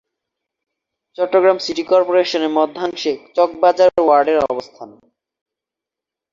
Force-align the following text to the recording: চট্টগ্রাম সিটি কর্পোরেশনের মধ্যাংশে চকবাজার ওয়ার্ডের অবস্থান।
চট্টগ্রাম 1.17 1.57
সিটি 1.65 1.83
কর্পোরেশনের 1.91 2.51
মধ্যাংশে 2.57 3.11
চকবাজার 3.35 3.89
ওয়ার্ডের 3.99 4.37
অবস্থান। 4.45 4.89